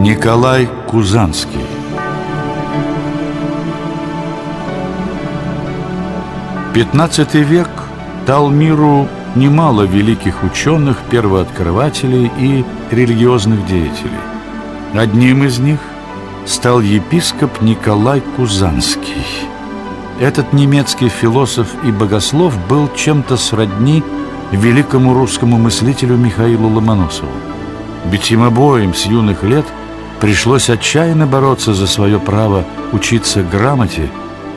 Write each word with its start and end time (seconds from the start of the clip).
Николай 0.00 0.66
Кузанский 0.88 1.60
Пятнадцатый 6.72 7.42
век 7.42 7.68
дал 8.26 8.48
миру 8.48 9.08
немало 9.34 9.82
великих 9.82 10.42
ученых, 10.42 11.02
первооткрывателей 11.10 12.32
и 12.38 12.64
религиозных 12.90 13.66
деятелей. 13.66 14.24
Одним 14.94 15.44
из 15.44 15.58
них 15.58 15.80
стал 16.46 16.80
епископ 16.80 17.60
Николай 17.60 18.22
Кузанский. 18.22 19.26
Этот 20.18 20.54
немецкий 20.54 21.10
философ 21.10 21.68
и 21.84 21.92
богослов 21.92 22.54
был 22.68 22.88
чем-то 22.96 23.36
сродни 23.36 24.02
великому 24.50 25.12
русскому 25.12 25.58
мыслителю 25.58 26.16
Михаилу 26.16 26.70
Ломоносову. 26.70 27.28
Ведь 28.06 28.30
им 28.30 28.44
обоим 28.44 28.94
с 28.94 29.04
юных 29.04 29.42
лет 29.42 29.66
пришлось 30.20 30.70
отчаянно 30.70 31.26
бороться 31.26 31.74
за 31.74 31.86
свое 31.86 32.18
право 32.18 32.64
учиться 32.92 33.42
грамоте 33.42 34.10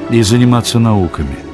и 0.10 0.22
заниматься 0.22 0.80
науками– 0.80 1.38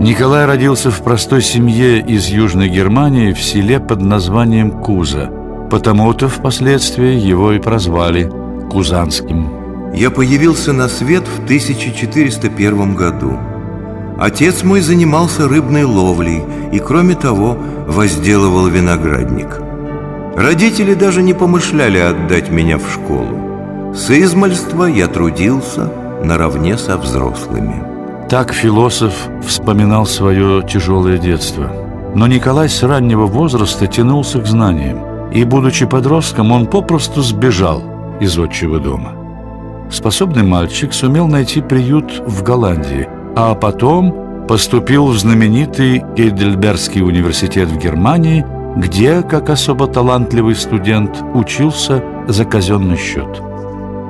Николай 0.00 0.46
родился 0.46 0.90
в 0.90 1.02
простой 1.02 1.42
семье 1.42 2.00
из 2.00 2.26
Южной 2.26 2.70
Германии 2.70 3.34
в 3.34 3.42
селе 3.42 3.78
под 3.78 4.00
названием 4.00 4.70
Куза. 4.70 5.30
Потому-то 5.70 6.30
впоследствии 6.30 7.14
его 7.16 7.52
и 7.52 7.58
прозвали 7.58 8.30
Кузанским. 8.70 9.92
Я 9.94 10.10
появился 10.10 10.72
на 10.72 10.88
свет 10.88 11.24
в 11.28 11.44
1401 11.44 12.94
году. 12.94 13.38
Отец 14.20 14.62
мой 14.64 14.82
занимался 14.82 15.48
рыбной 15.48 15.84
ловлей 15.84 16.44
и, 16.72 16.78
кроме 16.78 17.14
того, 17.14 17.56
возделывал 17.86 18.66
виноградник. 18.66 19.58
Родители 20.36 20.92
даже 20.92 21.22
не 21.22 21.32
помышляли 21.32 21.96
отдать 21.96 22.50
меня 22.50 22.76
в 22.76 22.90
школу. 22.92 23.94
С 23.94 24.10
измальства 24.10 24.84
я 24.84 25.06
трудился 25.06 25.90
наравне 26.22 26.76
со 26.76 26.98
взрослыми. 26.98 27.82
Так 28.28 28.52
философ 28.52 29.14
вспоминал 29.42 30.04
свое 30.04 30.62
тяжелое 30.68 31.16
детство. 31.16 31.72
Но 32.14 32.26
Николай 32.26 32.68
с 32.68 32.82
раннего 32.82 33.24
возраста 33.24 33.86
тянулся 33.86 34.38
к 34.40 34.46
знаниям, 34.46 35.30
и, 35.32 35.44
будучи 35.44 35.86
подростком, 35.86 36.52
он 36.52 36.66
попросту 36.66 37.22
сбежал 37.22 37.82
из 38.20 38.38
отчего 38.38 38.78
дома. 38.78 39.12
Способный 39.90 40.42
мальчик 40.42 40.92
сумел 40.92 41.26
найти 41.26 41.62
приют 41.62 42.22
в 42.26 42.42
Голландии, 42.42 43.08
а 43.36 43.54
потом 43.54 44.46
поступил 44.48 45.06
в 45.06 45.18
знаменитый 45.18 46.02
Гейдельбергский 46.16 47.02
университет 47.02 47.68
в 47.68 47.78
Германии, 47.78 48.44
где, 48.76 49.22
как 49.22 49.50
особо 49.50 49.86
талантливый 49.86 50.54
студент, 50.54 51.22
учился 51.34 52.02
за 52.28 52.44
казенный 52.44 52.96
счет. 52.96 53.42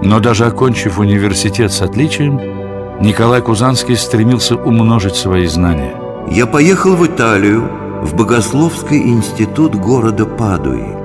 Но 0.02 0.18
даже 0.20 0.46
окончив 0.46 0.98
университет 0.98 1.72
с 1.72 1.82
отличием, 1.82 2.40
Николай 3.00 3.42
Кузанский 3.42 3.96
стремился 3.96 4.56
умножить 4.56 5.14
свои 5.14 5.46
знания. 5.46 5.94
Я 6.30 6.46
поехал 6.46 6.96
в 6.96 7.06
Италию, 7.06 7.68
в 8.02 8.14
Богословский 8.14 8.98
институт 8.98 9.74
города 9.74 10.24
Падуи. 10.24 10.96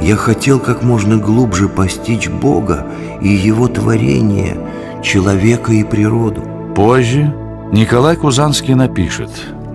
Я 0.00 0.16
хотел 0.16 0.58
как 0.58 0.82
можно 0.82 1.16
глубже 1.16 1.68
постичь 1.68 2.28
Бога 2.28 2.86
и 3.20 3.28
Его 3.28 3.68
творение, 3.68 4.56
человека 5.02 5.72
и 5.72 5.84
природу. 5.84 6.42
Позже 6.74 7.32
Николай 7.72 8.16
Кузанский 8.16 8.74
напишет 8.74 9.30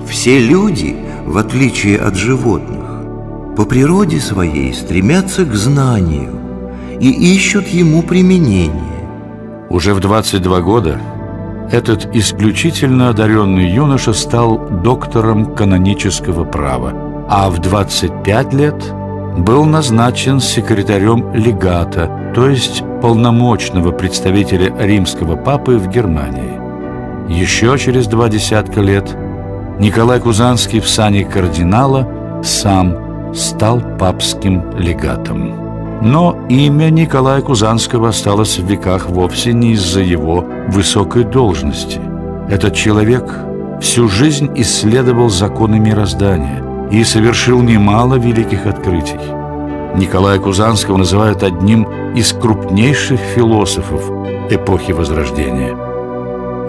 Все 0.07 0.37
люди, 0.37 0.95
в 1.25 1.35
отличие 1.35 1.97
от 1.97 2.13
животных, 2.13 2.85
по 3.55 3.65
природе 3.65 4.19
своей 4.19 4.71
стремятся 4.75 5.45
к 5.45 5.55
знанию 5.55 6.39
и 6.99 7.09
ищут 7.09 7.65
ему 7.69 8.03
применение. 8.03 9.07
Уже 9.71 9.95
в 9.95 9.99
22 9.99 10.61
года 10.61 11.01
этот 11.71 12.15
исключительно 12.15 13.09
одаренный 13.09 13.67
юноша 13.67 14.13
стал 14.13 14.59
доктором 14.83 15.55
канонического 15.55 16.45
права, 16.45 17.25
а 17.27 17.49
в 17.49 17.57
25 17.57 18.53
лет 18.53 18.93
был 19.39 19.65
назначен 19.65 20.39
секретарем 20.39 21.33
легата, 21.33 22.31
то 22.35 22.47
есть 22.47 22.83
полномочного 23.01 23.91
представителя 23.91 24.71
римского 24.77 25.35
папы 25.35 25.79
в 25.79 25.87
Германии. 25.87 26.56
Еще 27.27 27.77
через 27.77 28.07
два 28.07 28.29
десятка 28.29 28.79
лет 28.79 29.15
Николай 29.79 30.19
Кузанский 30.19 30.79
в 30.79 30.87
сане 30.87 31.25
кардинала 31.25 32.41
сам 32.41 33.33
стал 33.33 33.81
папским 33.99 34.77
легатом. 34.77 36.01
Но 36.01 36.37
имя 36.47 36.89
Николая 36.89 37.41
Кузанского 37.41 38.09
осталось 38.09 38.59
в 38.59 38.65
веках 38.65 39.09
вовсе 39.09 39.53
не 39.53 39.73
из-за 39.73 40.01
его 40.01 40.45
высокой 40.69 41.23
должности. 41.23 41.99
Этот 42.49 42.75
человек 42.75 43.23
всю 43.81 44.07
жизнь 44.07 44.49
исследовал 44.55 45.29
законы 45.29 45.79
мироздания 45.79 46.63
и 46.91 47.03
совершил 47.03 47.61
немало 47.61 48.15
великих 48.15 48.65
открытий. 48.65 49.19
Николая 49.95 50.39
Кузанского 50.39 50.97
называют 50.97 51.43
одним 51.43 51.87
из 52.15 52.31
крупнейших 52.31 53.19
философов 53.19 54.01
эпохи 54.49 54.91
Возрождения. 54.91 55.86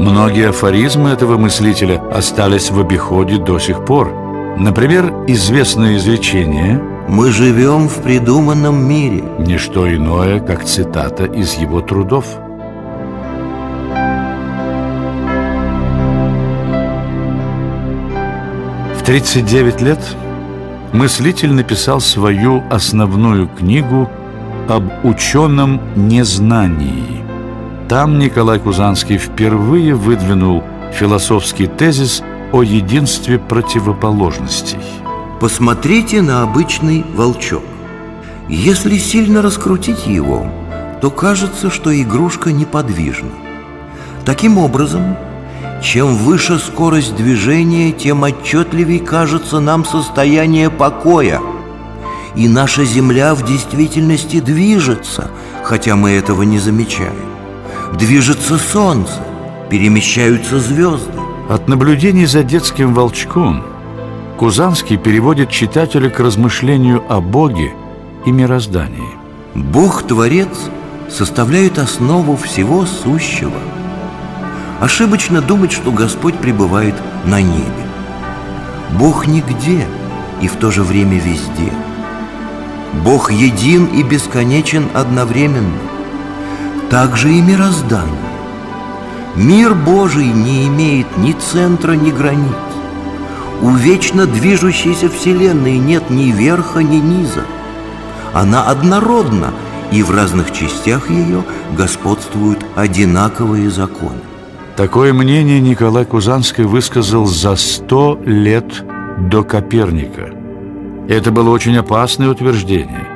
Многие 0.01 0.51
афоризмы 0.51 1.11
этого 1.11 1.39
мыслителя 1.39 2.03
остались 2.13 2.71
в 2.71 2.81
обиходе 2.81 3.39
до 3.39 3.59
сих 3.59 3.85
пор. 3.85 4.13
Например, 4.59 5.13
известное 5.27 5.97
изречение– 5.97 6.81
мы 7.09 7.31
живем 7.31 7.89
в 7.89 8.03
придуманном 8.03 8.87
мире 8.87 9.25
Не 9.39 9.57
что 9.57 9.93
иное, 9.93 10.41
как 10.41 10.65
цитата 10.65 11.25
из 11.25 11.55
его 11.55 11.81
трудов 11.81 12.27
В 18.95 19.03
39 19.05 19.81
лет 19.81 20.01
мыслитель 20.93 21.53
написал 21.53 22.01
свою 22.01 22.63
основную 22.71 23.49
книгу 23.49 24.11
об 24.69 24.85
ученом 25.03 25.81
незнании. 25.97 27.28
Там 27.89 28.19
Николай 28.19 28.59
Кузанский 28.59 29.19
впервые 29.19 29.95
выдвинул 29.95 30.63
философский 30.93 31.67
тезис 31.67 32.23
о 32.53 32.63
единстве 32.63 33.39
противоположностей– 33.39 34.79
Посмотрите 35.41 36.21
на 36.21 36.43
обычный 36.43 37.05
волчок. 37.15 37.63
Если 38.49 38.99
сильно 38.99 39.41
раскрутить 39.41 40.09
его, 40.09 40.49
то 41.01 41.13
кажется, 41.13 41.71
что 41.71 41.95
игрушка 41.95 42.51
неподвижна. 42.51 43.31
Таким 44.25 44.59
образом, 44.59 45.17
чем 45.81 46.17
выше 46.17 46.59
скорость 46.59 47.15
движения, 47.15 47.93
тем 47.93 48.25
отчетливее 48.25 48.99
кажется 48.99 49.61
нам 49.61 49.85
состояние 49.85 50.71
покоя. 50.71 51.41
И 52.35 52.49
наша 52.49 52.85
Земля 52.85 53.37
в 53.37 53.45
действительности 53.45 54.41
движется, 54.41 55.31
хотя 55.63 55.95
мы 55.95 56.11
этого 56.11 56.43
не 56.43 56.59
замечаем. 56.59 57.38
Движется 57.95 58.59
Солнце, 58.59 59.23
перемещаются 59.71 60.59
звезды. 60.59 61.13
От 61.49 61.69
наблюдений 61.69 62.27
за 62.27 62.43
детским 62.43 62.95
волчком– 62.95 63.65
Кузанский 64.39 64.97
переводит 64.97 65.51
читателя 65.51 66.09
к 66.11 66.21
размышлению 66.21 67.03
о 67.09 67.21
Боге 67.21 67.75
и 68.25 68.31
мироздании. 68.31 69.09
Бог-творец 69.57 70.49
составляет 71.11 71.77
основу 71.81 72.37
всего 72.37 72.87
сущего. 72.87 73.59
Ошибочно 74.81 75.43
думать, 75.43 75.73
что 75.73 75.91
Господь 75.91 76.39
пребывает 76.39 76.95
на 77.25 77.43
небе. 77.43 77.85
Бог 78.93 79.27
нигде 79.27 79.85
и 80.41 80.47
в 80.47 80.55
то 80.55 80.71
же 80.71 80.85
время 80.85 81.19
везде. 81.19 81.73
Бог 83.05 83.33
един 83.33 83.87
и 83.87 84.05
бесконечен 84.05 84.87
одновременно. 84.95 85.81
Так 86.91 87.17
же 87.17 87.33
и 87.33 87.43
мироздание. 87.43 88.15
Мир 89.37 89.75
Божий 89.75 90.29
не 90.29 90.67
имеет 90.69 91.19
ни 91.19 91.33
центра, 91.33 91.93
ни 91.93 92.11
границ. 92.11 92.55
У 93.61 93.71
вечно 93.71 94.27
движущейся 94.27 95.11
Вселенной 95.11 95.79
нет 95.79 96.11
ни 96.11 96.31
верха, 96.31 96.81
ни 96.81 96.97
низа. 96.97 97.45
Она 98.33 98.65
однородна, 98.65 99.53
и 99.93 100.03
в 100.03 100.11
разных 100.11 100.53
частях 100.53 101.11
ее 101.11 101.45
господствуют 101.77 102.65
одинаковые 102.75 103.71
законы. 103.71 104.21
Такое 104.77 105.13
мнение 105.13 105.61
Николай 105.61 106.05
Кузанский 106.05 106.65
высказал 106.65 107.27
за 107.27 107.57
сто 107.57 108.19
лет 108.25 108.85
до 109.19 109.43
Коперника. 109.43 110.31
Это 111.09 111.33
было 111.33 111.51
очень 111.51 111.77
опасное 111.77 112.29
утверждение, 112.29 113.09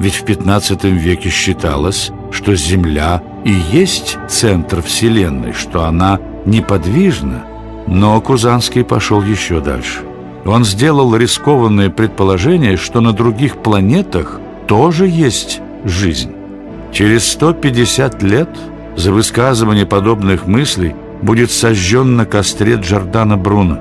ведь 0.00 0.16
в 0.16 0.24
15 0.24 0.84
веке 0.84 1.28
считалось, 1.28 2.10
что 2.30 2.54
Земля 2.54 3.22
и 3.44 3.52
есть 3.52 4.18
центр 4.28 4.82
Вселенной, 4.82 5.52
что 5.52 5.84
она 5.84 6.20
неподвижна– 6.44 7.44
но 7.86 8.20
Кузанский 8.20 8.84
пошел 8.84 9.22
еще 9.22 9.60
дальше. 9.60 10.00
Он 10.44 10.64
сделал 10.64 11.14
рискованное 11.16 11.90
предположение, 11.90 12.76
что 12.76 13.00
на 13.00 13.12
других 13.12 13.58
планетах 13.58 14.40
тоже 14.66 15.06
есть 15.06 15.60
жизнь. 15.84 16.32
Через 16.92 17.30
150 17.32 18.22
лет 18.22 18.48
за 18.96 19.12
высказывание 19.12 19.86
подобных 19.86 20.46
мыслей 20.46 20.94
будет 21.22 21.50
сожжен 21.50 22.16
на 22.16 22.26
костре 22.26 22.74
Джордана 22.74 23.36
Бруно. 23.36 23.78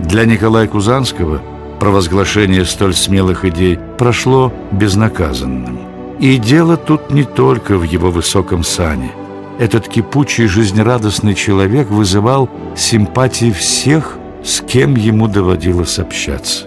Для 0.00 0.24
Николая 0.24 0.66
Кузанского 0.66 1.40
провозглашение 1.80 2.64
столь 2.64 2.94
смелых 2.94 3.44
идей 3.44 3.78
прошло 3.98 4.52
безнаказанным. 4.70 5.87
И 6.20 6.36
дело 6.36 6.76
тут 6.76 7.10
не 7.10 7.22
только 7.22 7.76
в 7.78 7.84
его 7.84 8.10
высоком 8.10 8.64
сане. 8.64 9.12
Этот 9.58 9.88
кипучий 9.88 10.46
жизнерадостный 10.46 11.34
человек 11.34 11.90
вызывал 11.90 12.48
симпатии 12.76 13.52
всех, 13.52 14.18
с 14.42 14.60
кем 14.60 14.96
ему 14.96 15.28
доводилось 15.28 15.98
общаться. 15.98 16.66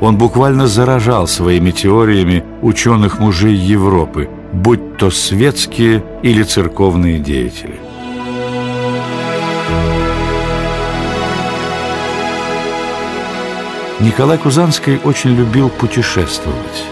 Он 0.00 0.16
буквально 0.16 0.66
заражал 0.66 1.28
своими 1.28 1.70
теориями 1.70 2.44
ученых 2.60 3.20
мужей 3.20 3.54
Европы, 3.54 4.28
будь 4.52 4.96
то 4.96 5.10
светские 5.10 6.02
или 6.22 6.42
церковные 6.42 7.20
деятели. 7.20 7.78
Николай 14.00 14.38
Кузанский 14.38 14.98
очень 15.04 15.36
любил 15.36 15.68
путешествовать. 15.68 16.91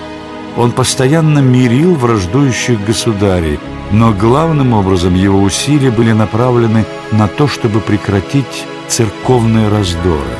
Он 0.60 0.72
постоянно 0.72 1.38
мирил 1.38 1.94
враждующих 1.94 2.84
государей, 2.84 3.58
но 3.92 4.12
главным 4.12 4.74
образом 4.74 5.14
его 5.14 5.40
усилия 5.40 5.90
были 5.90 6.12
направлены 6.12 6.84
на 7.12 7.28
то, 7.28 7.48
чтобы 7.48 7.80
прекратить 7.80 8.66
церковные 8.86 9.70
раздоры. 9.70 10.36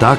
Так 0.00 0.18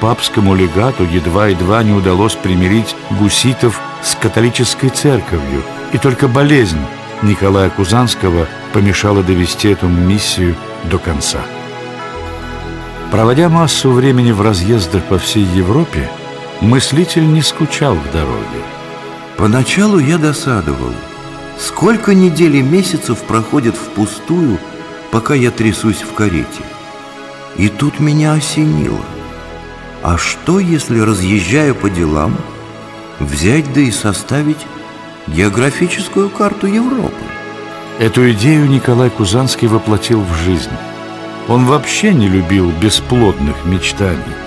папскому 0.00 0.56
легату 0.56 1.04
едва-едва 1.04 1.84
не 1.84 1.92
удалось 1.92 2.34
примирить 2.34 2.96
гуситов 3.12 3.80
с 4.02 4.16
католической 4.16 4.88
церковью, 4.88 5.62
и 5.92 5.98
только 5.98 6.26
болезнь 6.26 6.80
Николая 7.22 7.70
Кузанского 7.70 8.48
помешала 8.72 9.22
довести 9.22 9.68
эту 9.68 9.86
миссию 9.86 10.56
до 10.90 10.98
конца. 10.98 11.42
Проводя 13.12 13.48
массу 13.48 13.92
времени 13.92 14.32
в 14.32 14.42
разъездах 14.42 15.04
по 15.04 15.20
всей 15.20 15.44
Европе, 15.44 16.10
мыслитель 16.62 17.26
не 17.26 17.42
скучал 17.42 17.94
в 17.94 18.12
дороге. 18.12 18.62
Поначалу 19.36 19.98
я 19.98 20.16
досадовал. 20.16 20.92
Сколько 21.58 22.14
недель 22.14 22.56
и 22.56 22.62
месяцев 22.62 23.18
проходит 23.18 23.74
впустую, 23.74 24.58
пока 25.10 25.34
я 25.34 25.50
трясусь 25.50 26.02
в 26.02 26.12
карете. 26.14 26.62
И 27.56 27.68
тут 27.68 28.00
меня 28.00 28.34
осенило. 28.34 29.04
А 30.02 30.16
что, 30.16 30.58
если, 30.58 31.00
разъезжая 31.00 31.74
по 31.74 31.90
делам, 31.90 32.36
взять 33.18 33.72
да 33.72 33.80
и 33.80 33.90
составить 33.90 34.66
географическую 35.26 36.30
карту 36.30 36.66
Европы? 36.66 37.12
Эту 37.98 38.30
идею 38.32 38.68
Николай 38.68 39.10
Кузанский 39.10 39.68
воплотил 39.68 40.22
в 40.22 40.34
жизнь. 40.44 40.70
Он 41.48 41.66
вообще 41.66 42.14
не 42.14 42.28
любил 42.28 42.70
бесплодных 42.80 43.64
мечтаний. 43.64 44.41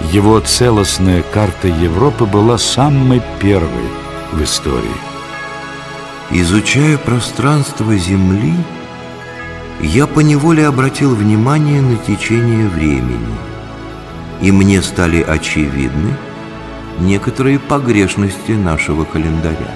Его 0.00 0.40
целостная 0.40 1.22
карта 1.22 1.68
Европы 1.68 2.24
была 2.24 2.58
самой 2.58 3.22
первой 3.38 3.88
в 4.32 4.42
истории. 4.42 4.88
Изучая 6.30 6.96
пространство 6.96 7.96
Земли, 7.96 8.54
я 9.80 10.06
поневоле 10.06 10.66
обратил 10.66 11.14
внимание 11.14 11.80
на 11.80 11.96
течение 11.96 12.68
времени, 12.68 13.36
и 14.40 14.50
мне 14.50 14.82
стали 14.82 15.22
очевидны 15.22 16.16
некоторые 16.98 17.58
погрешности 17.58 18.52
нашего 18.52 19.04
календаря. 19.04 19.74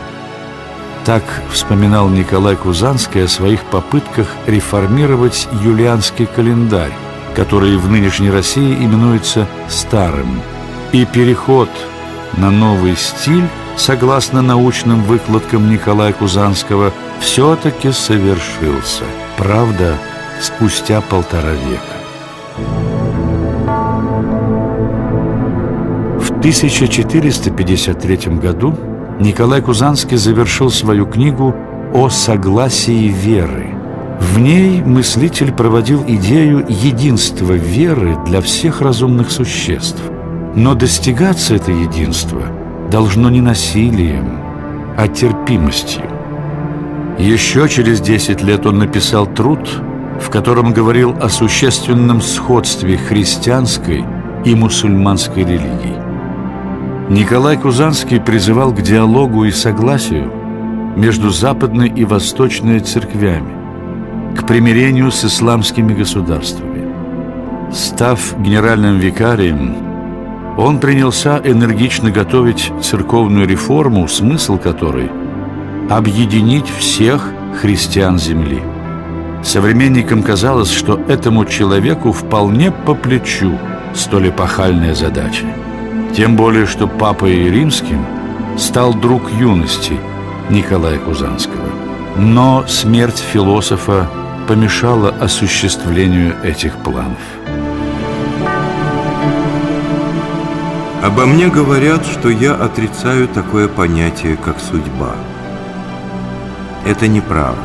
Так 1.04 1.22
вспоминал 1.52 2.08
Николай 2.08 2.56
Кузанский 2.56 3.24
о 3.24 3.28
своих 3.28 3.62
попытках 3.64 4.26
реформировать 4.46 5.48
юлианский 5.62 6.26
календарь, 6.26 6.92
который 7.34 7.76
в 7.76 7.90
нынешней 7.90 8.30
России 8.30 8.74
именуется 8.74 9.46
«старым». 9.68 10.40
И 10.92 11.04
переход 11.04 11.68
на 12.36 12.50
новый 12.50 12.96
стиль, 12.96 13.48
согласно 13.76 14.42
научным 14.42 15.02
выкладкам 15.02 15.70
Николая 15.70 16.12
Кузанского, 16.12 16.92
все-таки 17.20 17.90
совершился. 17.90 19.04
Правда, 19.36 19.98
спустя 20.40 21.00
полтора 21.00 21.52
века. 21.52 21.94
В 26.20 26.30
1453 26.38 28.16
году 28.36 28.78
Николай 29.20 29.60
Кузанский 29.62 30.16
завершил 30.16 30.70
свою 30.70 31.06
книгу 31.06 31.54
«О 31.92 32.08
согласии 32.08 33.08
веры». 33.08 33.83
В 34.20 34.38
ней 34.38 34.82
мыслитель 34.82 35.52
проводил 35.52 36.04
идею 36.06 36.64
единства 36.68 37.52
веры 37.52 38.16
для 38.26 38.40
всех 38.40 38.80
разумных 38.80 39.30
существ. 39.30 40.02
Но 40.54 40.74
достигаться 40.74 41.56
это 41.56 41.72
единство 41.72 42.42
должно 42.90 43.30
не 43.30 43.40
насилием, 43.40 44.38
а 44.96 45.08
терпимостью. 45.08 46.02
Еще 47.18 47.68
через 47.68 48.00
10 48.00 48.42
лет 48.42 48.66
он 48.66 48.78
написал 48.78 49.26
труд, 49.26 49.80
в 50.20 50.30
котором 50.30 50.72
говорил 50.72 51.16
о 51.20 51.28
существенном 51.28 52.20
сходстве 52.20 52.96
христианской 52.96 54.04
и 54.44 54.54
мусульманской 54.54 55.44
религий. 55.44 55.96
Николай 57.08 57.56
Кузанский 57.56 58.20
призывал 58.20 58.72
к 58.72 58.80
диалогу 58.80 59.44
и 59.44 59.50
согласию 59.50 60.30
между 60.96 61.30
западной 61.30 61.88
и 61.88 62.04
восточной 62.04 62.80
церквями, 62.80 63.52
к 64.36 64.46
примирению 64.46 65.10
с 65.10 65.24
исламскими 65.24 65.94
государствами. 65.94 66.84
Став 67.72 68.38
генеральным 68.40 68.98
викарием, 68.98 69.76
он 70.56 70.78
принялся 70.78 71.40
энергично 71.44 72.10
готовить 72.10 72.72
церковную 72.82 73.46
реформу, 73.48 74.06
смысл 74.06 74.58
которой– 74.58 75.10
объединить 75.90 76.68
всех 76.68 77.28
христиан 77.60 78.18
земли. 78.18 78.62
Современникам 79.42 80.22
казалось, 80.22 80.70
что 80.70 81.00
этому 81.08 81.44
человеку 81.44 82.12
вполне 82.12 82.70
по 82.70 82.94
плечу 82.94 83.58
столь 83.94 84.30
эпохальная 84.30 84.94
задача. 84.94 85.44
Тем 86.16 86.36
более, 86.36 86.66
что 86.66 86.86
папой 86.86 87.50
римским 87.50 88.04
стал 88.56 88.94
друг 88.94 89.30
юности 89.32 89.94
Николая 90.48 90.98
Кузанского. 90.98 91.68
Но 92.16 92.64
смерть 92.68 93.18
философа 93.18 94.08
помешала 94.46 95.10
осуществлению 95.10 96.36
этих 96.42 96.76
планов. 96.78 97.18
Обо 101.02 101.26
мне 101.26 101.48
говорят, 101.48 102.06
что 102.06 102.30
я 102.30 102.54
отрицаю 102.54 103.28
такое 103.28 103.68
понятие, 103.68 104.36
как 104.36 104.58
судьба. 104.60 105.14
Это 106.86 107.08
неправда. 107.08 107.60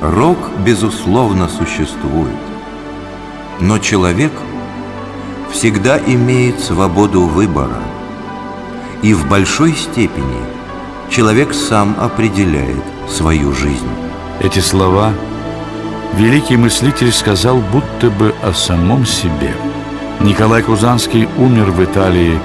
Рок, 0.00 0.38
безусловно, 0.64 1.48
существует. 1.48 2.36
Но 3.60 3.78
человек– 3.78 4.32
всегда 5.50 5.98
имеет 5.98 6.60
свободу 6.60 7.22
выбора. 7.22 7.82
И 9.02 9.14
в 9.14 9.28
большой 9.28 9.74
степени 9.74 10.44
человек 11.10 11.54
сам 11.54 11.96
определяет 11.98 12.84
свою 13.08 13.52
жизнь. 13.52 14.07
Эти 14.40 14.60
слова 14.60 15.12
великий 16.14 16.56
мыслитель 16.56 17.12
сказал 17.12 17.56
будто 17.56 18.08
бы 18.08 18.32
о 18.42 18.52
самом 18.52 19.04
себе. 19.04 19.52
Николай 20.20 20.62
Кузанский 20.62 21.28
умер 21.38 21.72
в 21.72 21.84
Италии 21.84 22.38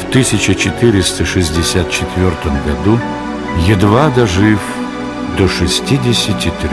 в 0.00 0.04
1464 0.10 2.30
году, 2.66 3.00
едва 3.66 4.10
дожив 4.10 4.60
до 5.36 5.48
63 5.48 6.70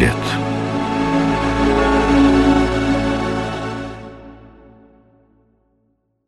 лет. 0.00 0.16